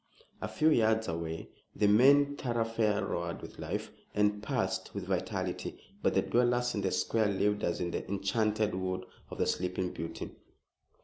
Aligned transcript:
A 0.41 0.47
few 0.47 0.71
yards 0.71 1.07
away 1.07 1.49
the 1.75 1.87
main 1.87 2.35
thoroughfare 2.35 3.05
roared 3.05 3.39
with 3.39 3.59
life 3.59 3.91
and 4.15 4.41
pulsed 4.41 4.95
with 4.95 5.05
vitality, 5.05 5.79
but 6.01 6.15
the 6.15 6.23
dwellers 6.23 6.73
in 6.73 6.81
the 6.81 6.89
square 6.89 7.27
lived 7.27 7.63
as 7.63 7.79
in 7.79 7.91
the 7.91 8.07
enchanted 8.09 8.73
wood 8.73 9.05
of 9.29 9.37
the 9.37 9.45
sleeping 9.45 9.93
beauty. 9.93 10.31